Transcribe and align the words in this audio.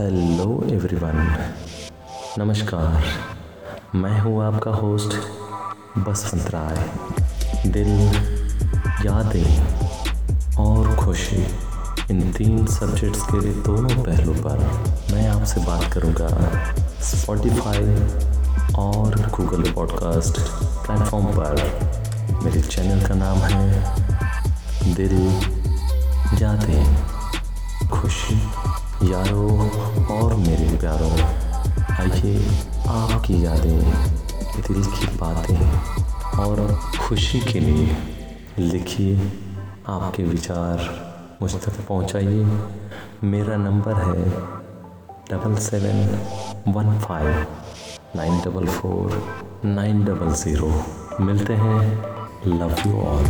Hello 0.00 0.64
everyone 0.72 1.16
नमस्कार। 2.38 3.02
मैं 3.94 4.20
हूँ 4.20 4.44
आपका 4.44 4.70
होस्ट 4.70 5.14
बसवंत 5.98 6.50
राय। 6.50 6.76
दिल, 7.70 7.88
यादें 9.06 9.66
और 10.56 10.96
खुशी। 10.96 11.42
इन 12.10 12.32
तीन 12.32 12.66
सब्जेक्ट्स 12.66 13.22
के 13.22 13.40
दोनों 13.40 14.02
पहलू 14.04 14.32
पर 14.32 14.58
मैं 15.12 15.28
आपसे 15.28 15.60
बात 15.60 15.92
करूँगा 15.92 16.28
स्पॉटिफाई 17.00 17.94
और 18.74 19.30
गूगल 19.30 19.72
पॉडकास्ट 19.72 20.40
प्लेटफॉर्म 20.86 21.26
पर। 21.26 21.62
मेरे 22.44 22.60
चैनल 22.60 23.06
का 23.06 23.14
नाम 23.14 23.38
है 23.38 23.96
दिल, 24.94 25.18
यादें, 26.42 26.96
खुशी। 27.88 28.42
यारों 29.02 29.70
और 30.06 30.34
मेरे 30.34 30.76
प्यारों, 30.76 31.12
आइए 32.00 32.48
आपकी 32.88 33.44
यादें, 33.44 33.90
दिल 34.68 34.84
की 34.84 35.06
बातें 35.06 35.70
और 36.38 36.80
खुशी 37.00 37.40
के 37.40 37.60
लिए 37.60 37.96
लिखिए 38.58 39.32
आपके 39.88 40.22
विचार। 40.22 41.10
मुझ 41.42 41.54
तक 41.54 41.86
पहुंचाइए। 41.88 42.58
मेरा 43.24 43.56
नंबर 43.56 43.94
है 43.94 44.30
double 45.30 45.54
seven 45.54 46.18
one 46.72 46.98
five 46.98 47.46
nine 48.16 48.40
double 48.40 48.66
four 48.66 49.24
nine 49.64 50.04
double 50.04 50.32
zero. 50.32 50.82
मिलते 51.20 51.52
हैं। 51.52 52.02
Love 52.46 52.76
you 52.86 53.02
all. 53.02 53.24